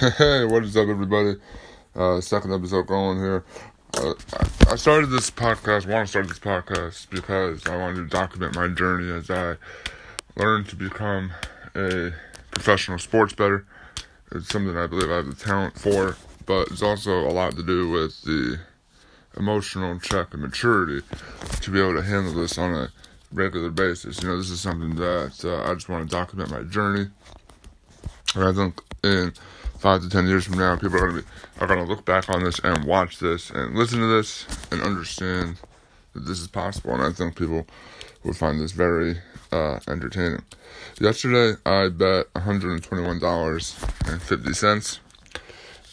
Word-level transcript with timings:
Hey, 0.00 0.46
what 0.46 0.64
is 0.64 0.78
up, 0.78 0.88
everybody? 0.88 1.34
Uh, 1.94 2.22
second 2.22 2.54
episode 2.54 2.86
going 2.86 3.18
here. 3.18 3.44
Uh, 3.98 4.14
I, 4.66 4.76
started 4.76 5.08
this 5.08 5.30
podcast, 5.30 5.86
want 5.86 6.06
to 6.06 6.10
start 6.10 6.26
this 6.26 6.38
podcast 6.38 7.10
because 7.10 7.66
I 7.66 7.76
wanted 7.76 7.96
to 7.96 8.06
document 8.06 8.56
my 8.56 8.68
journey 8.68 9.12
as 9.12 9.28
I 9.28 9.56
learned 10.36 10.70
to 10.70 10.76
become 10.76 11.32
a 11.74 12.12
professional 12.50 12.98
sports 12.98 13.34
bettor. 13.34 13.66
It's 14.32 14.48
something 14.48 14.74
I 14.74 14.86
believe 14.86 15.10
I 15.10 15.16
have 15.16 15.26
the 15.26 15.34
talent 15.34 15.78
for, 15.78 16.16
but 16.46 16.68
it's 16.68 16.82
also 16.82 17.28
a 17.28 17.32
lot 17.32 17.56
to 17.56 17.62
do 17.62 17.90
with 17.90 18.22
the 18.22 18.58
emotional 19.36 20.00
check 20.00 20.32
and 20.32 20.40
maturity 20.40 21.04
to 21.60 21.70
be 21.70 21.78
able 21.78 21.96
to 21.96 22.02
handle 22.02 22.32
this 22.32 22.56
on 22.56 22.72
a 22.74 22.88
regular 23.34 23.68
basis. 23.68 24.22
You 24.22 24.30
know, 24.30 24.38
this 24.38 24.48
is 24.48 24.62
something 24.62 24.94
that 24.94 25.44
uh, 25.44 25.70
I 25.70 25.74
just 25.74 25.90
want 25.90 26.08
to 26.08 26.16
document 26.16 26.50
my 26.50 26.62
journey. 26.62 27.08
And 28.34 28.44
I 28.44 28.52
think 28.52 28.80
in 29.02 29.32
five 29.78 30.02
to 30.02 30.08
ten 30.08 30.26
years 30.26 30.46
from 30.46 30.58
now, 30.58 30.76
people 30.76 30.98
are 30.98 31.08
gonna 31.08 31.22
be 31.22 31.28
are 31.60 31.66
gonna 31.66 31.84
look 31.84 32.04
back 32.04 32.28
on 32.28 32.44
this 32.44 32.58
and 32.60 32.84
watch 32.84 33.18
this 33.18 33.50
and 33.50 33.74
listen 33.74 34.00
to 34.00 34.06
this 34.06 34.46
and 34.70 34.82
understand 34.82 35.56
that 36.14 36.26
this 36.26 36.40
is 36.40 36.48
possible. 36.48 36.94
And 36.94 37.02
I 37.02 37.12
think 37.12 37.36
people 37.36 37.66
would 38.24 38.36
find 38.36 38.60
this 38.60 38.72
very 38.72 39.18
uh, 39.52 39.80
entertaining. 39.88 40.42
Yesterday, 41.00 41.58
I 41.66 41.88
bet 41.88 42.26
one 42.32 42.44
hundred 42.44 42.72
and 42.72 42.82
twenty 42.82 43.02
one 43.04 43.18
dollars 43.18 43.76
and 44.06 44.20
fifty 44.20 44.52
cents, 44.52 45.00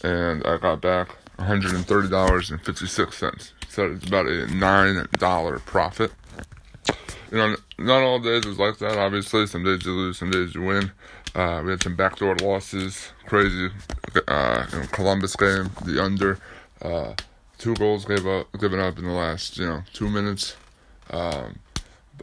and 0.03 0.45
I 0.45 0.57
got 0.57 0.81
back 0.81 1.15
one 1.37 1.47
hundred 1.47 1.73
and 1.73 1.85
thirty 1.87 2.09
dollars 2.09 2.51
and 2.51 2.61
fifty 2.61 2.87
six 2.87 3.17
cents. 3.17 3.53
So 3.69 3.91
it's 3.91 4.07
about 4.07 4.27
a 4.27 4.47
nine 4.47 5.07
dollar 5.17 5.59
profit. 5.59 6.11
You 7.31 7.37
know, 7.37 7.55
not 7.77 8.03
all 8.03 8.19
days 8.19 8.45
is 8.45 8.57
like 8.57 8.77
that. 8.77 8.97
Obviously, 8.97 9.47
some 9.47 9.63
days 9.63 9.85
you 9.85 9.91
lose, 9.91 10.17
some 10.17 10.31
days 10.31 10.55
you 10.55 10.61
win. 10.61 10.91
Uh, 11.35 11.61
we 11.63 11.71
had 11.71 11.83
some 11.83 11.95
backdoor 11.95 12.35
losses, 12.37 13.11
crazy. 13.25 13.69
Uh, 14.27 14.65
in 14.73 14.87
Columbus 14.87 15.35
game, 15.35 15.69
the 15.85 16.01
under, 16.01 16.39
uh, 16.81 17.13
two 17.57 17.75
goals 17.75 18.05
gave 18.05 18.25
up, 18.25 18.47
given 18.59 18.79
up 18.79 18.97
in 18.97 19.03
the 19.03 19.11
last, 19.11 19.57
you 19.57 19.65
know, 19.65 19.83
two 19.93 20.09
minutes. 20.09 20.55
Um, 21.09 21.59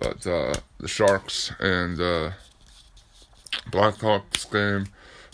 but 0.01 0.27
uh, 0.27 0.55
the 0.79 0.89
Sharks 0.89 1.53
and 1.61 2.01
uh, 2.01 2.31
Blackhawks 3.71 4.51
game 4.51 4.87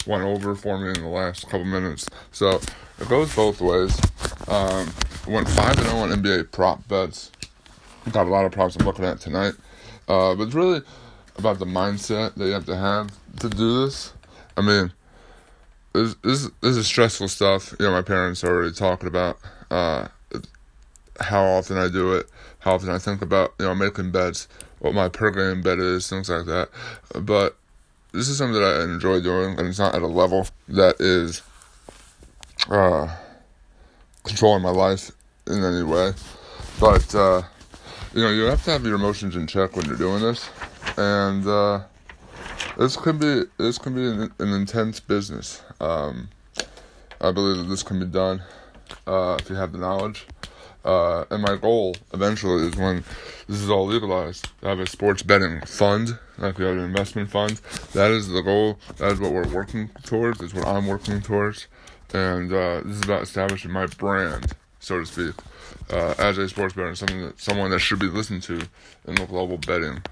went 0.07 0.25
over 0.25 0.55
for 0.55 0.79
me 0.79 0.89
in 0.89 1.03
the 1.03 1.09
last 1.09 1.45
couple 1.45 1.65
minutes. 1.65 2.09
So 2.33 2.61
it 2.99 3.09
goes 3.09 3.35
both 3.35 3.61
ways. 3.61 3.99
Um, 4.49 4.93
went 5.27 5.49
five 5.49 5.79
and 5.79 5.87
zero 5.87 5.99
on 5.99 6.11
NBA 6.11 6.51
prop 6.51 6.87
bets. 6.89 7.31
Got 8.13 8.27
a 8.27 8.31
lot 8.31 8.45
of 8.45 8.53
problems 8.53 8.77
I'm 8.77 8.87
looking 8.87 9.05
at 9.05 9.21
tonight. 9.21 9.55
Uh, 10.09 10.35
but 10.35 10.45
it's 10.45 10.55
really 10.55 10.83
about 11.37 11.59
the 11.59 11.67
mindset 11.67 12.35
that 12.35 12.47
you 12.47 12.53
have 12.53 12.67
to 12.67 12.77
have 12.77 13.11
to 13.39 13.49
do 13.49 13.85
this. 13.85 14.13
I 14.57 14.63
mean, 14.63 14.93
this 15.93 16.15
this, 16.23 16.51
this 16.61 16.77
is 16.77 16.87
stressful 16.87 17.29
stuff. 17.29 17.75
You 17.79 17.87
know, 17.87 17.93
my 17.93 18.03
parents 18.03 18.43
are 18.43 18.49
already 18.49 18.75
talking 18.75 19.09
about 19.09 19.39
uh, 19.71 20.09
how 21.21 21.45
often 21.45 21.77
I 21.77 21.89
do 21.89 22.15
it, 22.15 22.29
how 22.61 22.75
often 22.75 22.91
I 22.91 22.99
think 22.99 23.23
about 23.23 23.55
you 23.59 23.67
know 23.67 23.75
making 23.75 24.11
bets, 24.11 24.49
what 24.79 24.95
my 24.95 25.09
per 25.09 25.31
game 25.31 25.63
bet 25.63 25.79
is, 25.79 26.09
things 26.09 26.29
like 26.29 26.47
that. 26.47 26.71
But 27.21 27.57
this 28.13 28.29
is 28.29 28.39
something 28.39 28.61
that 28.61 28.81
I 28.81 28.85
enjoy 28.85 29.21
doing, 29.21 29.59
and 29.59 29.69
it's 29.69 29.79
not 29.79 29.95
at 29.95 30.03
a 30.03 30.07
level 30.07 30.47
that 30.69 31.01
is 31.01 31.43
uh, 32.69 33.15
controlling 34.25 34.63
my 34.63 34.71
life 34.71 35.11
in 35.47 35.63
any 35.63 35.83
way. 35.83 36.13
But 36.79 37.15
uh, 37.15 37.43
you 38.15 38.23
know, 38.23 38.31
you 38.31 38.43
have 38.43 38.65
to 38.65 38.71
have 38.73 38.85
your 38.85 38.95
emotions 38.95 39.37
in 39.37 39.47
check 39.47 39.77
when 39.77 39.87
you're 39.87 39.97
doing 39.97 40.23
this, 40.23 40.49
and 40.97 41.47
uh, 41.47 41.81
this 42.79 42.97
can 42.97 43.19
be 43.19 43.45
this 43.59 43.79
can 43.79 43.95
be 43.95 44.07
an, 44.07 44.33
an 44.39 44.53
intense 44.53 45.01
business. 45.01 45.63
Um, 45.81 46.29
I 47.21 47.31
believe 47.31 47.59
that 47.59 47.69
this 47.69 47.83
can 47.83 48.01
be 48.01 48.07
done 48.07 48.43
uh, 49.07 49.37
if 49.41 49.51
you 49.51 49.57
have 49.57 49.73
the 49.73 49.79
knowledge. 49.79 50.27
Uh, 50.83 51.25
and 51.31 51.43
my 51.43 51.57
goal 51.57 51.95
eventually 52.15 52.67
is 52.67 52.75
when 52.77 53.05
this 53.47 53.61
is 53.61 53.69
all 53.69 53.87
legalized, 53.87 54.49
to 54.61 54.69
have 54.69 54.81
a 54.81 54.87
sports 54.87 55.23
betting 55.23 55.61
fund, 55.63 56.19
like 56.39 56.57
we 56.57 56.65
have 56.65 56.77
an 56.77 56.83
investment 56.83 57.29
fund. 57.29 57.61
That 57.93 58.11
is 58.11 58.29
the 58.29 58.41
goal. 58.41 58.79
That 58.97 59.13
is 59.13 59.21
what 59.21 59.33
we're 59.33 59.49
working 59.49 59.91
towards. 60.05 60.39
That's 60.39 60.55
what 60.55 60.67
I'm 60.67 60.87
working 60.87 61.21
towards. 61.21 61.67
And 62.15 62.53
uh, 62.53 62.81
this 62.85 62.97
is 62.97 63.03
about 63.05 63.23
establishing 63.23 63.71
my 63.71 63.87
brand, 63.87 64.55
so 64.81 64.99
to 64.99 65.07
speak, 65.07 65.35
uh, 65.91 66.15
as 66.19 66.39
a 66.39 66.49
sports 66.49 66.75
bettor, 66.75 66.95
something 66.95 67.21
that 67.23 67.41
someone 67.41 67.71
that 67.71 67.79
should 67.79 67.99
be 67.99 68.07
listened 68.07 68.43
to 68.45 68.55
in 69.07 69.15
the 69.15 69.27
global 69.27 69.59
betting 69.59 70.03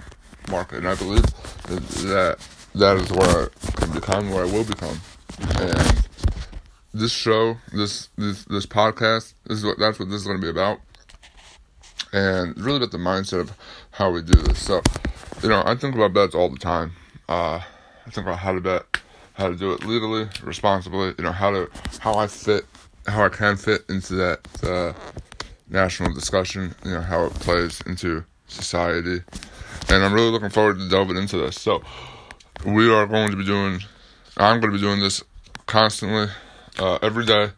market. 0.51 0.79
And 0.79 0.89
I 0.89 0.95
believe 0.95 1.25
that 1.65 2.39
that 2.75 2.97
is 2.97 3.11
where 3.11 3.51
I 3.67 3.71
can 3.73 3.93
become, 3.93 4.31
where 4.31 4.45
I 4.45 4.53
will 4.53 4.65
become. 4.65 5.01
And 5.59 6.05
this 6.95 7.13
show, 7.13 7.57
this 7.73 8.09
this 8.17 8.45
this 8.45 8.67
podcast, 8.67 9.35
this 9.47 9.59
is 9.59 9.65
what 9.65 9.79
that's 9.79 9.99
what 9.99 10.11
this 10.11 10.21
is 10.21 10.27
going 10.27 10.41
to 10.41 10.43
be 10.43 10.51
about. 10.51 10.81
And 12.13 12.59
really 12.59 12.79
about 12.79 12.91
the 12.93 12.99
mindset 12.99 13.41
of 13.41 13.53
how 13.91 14.11
we 14.11 14.23
do 14.23 14.35
this. 14.35 14.65
So, 14.65 14.83
you 15.43 15.49
know, 15.49 15.63
I 15.67 15.75
think 15.75 15.95
about 15.95 16.15
bets 16.15 16.35
all 16.35 16.49
the 16.49 16.59
time. 16.59 16.93
Uh, 17.29 17.61
I 18.07 18.11
think 18.11 18.27
about 18.27 18.39
how 18.39 18.55
to 18.55 18.61
bet, 18.61 18.85
how 19.35 19.49
to 19.49 19.57
do 19.57 19.73
it 19.73 19.85
legally, 19.85 20.29
responsibly. 20.43 21.15
You 21.19 21.25
know, 21.25 21.33
how 21.33 21.51
to 21.51 21.71
how 22.01 22.15
I 22.15 22.27
fit, 22.27 22.65
how 23.09 23.25
I 23.25 23.29
can 23.29 23.57
fit 23.57 23.85
into 23.89 24.15
that 24.15 24.41
uh, 24.63 24.93
national 25.69 26.15
discussion. 26.15 26.75
You 26.85 26.93
know, 26.93 27.01
how 27.01 27.25
it 27.25 27.35
plays 27.35 27.81
into 27.83 28.25
society 28.47 29.23
and 29.91 30.05
I'm 30.05 30.13
really 30.13 30.31
looking 30.31 30.51
forward 30.51 30.79
to 30.79 30.89
delving 30.89 31.17
into 31.17 31.39
this. 31.39 31.61
So 31.61 31.83
we 32.65 32.93
are 32.93 33.07
going 33.07 33.31
to 33.31 33.37
be 33.37 33.45
doing. 33.45 33.81
I'm 34.37 34.61
going 34.61 34.73
to 34.73 34.79
be 34.79 34.83
doing 34.83 35.01
this 35.01 35.23
constantly, 35.67 36.29
uh, 36.79 36.99
every 37.03 37.25
day, 37.25 37.51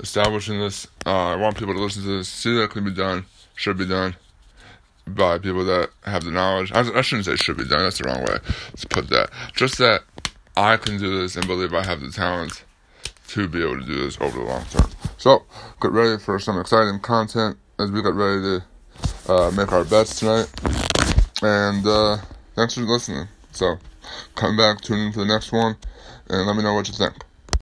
establishing 0.00 0.60
this. 0.60 0.86
Uh, 1.04 1.28
I 1.28 1.36
want 1.36 1.58
people 1.58 1.74
to 1.74 1.80
listen 1.80 2.02
to 2.02 2.18
this, 2.18 2.28
see 2.28 2.54
that 2.56 2.70
can 2.70 2.84
be 2.84 2.92
done, 2.92 3.24
should 3.56 3.76
be 3.76 3.86
done 3.86 4.16
by 5.06 5.38
people 5.38 5.64
that 5.64 5.90
have 6.04 6.24
the 6.24 6.30
knowledge. 6.30 6.70
I, 6.72 6.80
I 6.80 7.00
shouldn't 7.00 7.26
say 7.26 7.36
should 7.36 7.56
be 7.56 7.64
done. 7.64 7.82
That's 7.82 7.98
the 7.98 8.04
wrong 8.04 8.22
way 8.22 8.38
to 8.76 8.88
put 8.88 9.08
that. 9.08 9.30
Just 9.54 9.78
that 9.78 10.02
I 10.56 10.76
can 10.76 10.98
do 10.98 11.20
this 11.20 11.34
and 11.34 11.46
believe 11.46 11.74
I 11.74 11.84
have 11.84 12.00
the 12.00 12.10
talent 12.10 12.64
to 13.32 13.48
be 13.48 13.62
able 13.62 13.80
to 13.80 13.86
do 13.86 14.04
this 14.04 14.20
over 14.20 14.38
the 14.38 14.44
long 14.44 14.64
term. 14.66 14.90
So 15.16 15.42
get 15.80 15.92
ready 15.92 16.18
for 16.22 16.38
some 16.38 16.60
exciting 16.60 17.00
content 17.00 17.56
as 17.78 17.90
we 17.90 18.02
get 18.02 18.12
ready 18.12 18.42
to 19.26 19.32
uh, 19.32 19.50
make 19.52 19.72
our 19.72 19.84
bets 19.84 20.18
tonight. 20.20 20.50
And 21.42 21.86
uh, 21.86 22.18
thanks 22.54 22.74
for 22.74 22.82
listening. 22.82 23.28
So 23.52 23.78
come 24.34 24.56
back, 24.56 24.82
tune 24.82 24.98
in 24.98 25.12
for 25.12 25.20
the 25.20 25.26
next 25.26 25.50
one, 25.50 25.76
and 26.28 26.46
let 26.46 26.56
me 26.56 26.62
know 26.62 26.74
what 26.74 26.88
you 26.88 26.94
think. 26.94 27.14